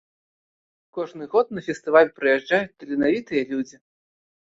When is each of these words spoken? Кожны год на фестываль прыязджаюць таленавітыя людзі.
Кожны 0.99 1.27
год 1.35 1.53
на 1.59 1.65
фестываль 1.69 2.11
прыязджаюць 2.17 2.65
таленавітыя 2.79 3.43
людзі. 3.55 3.75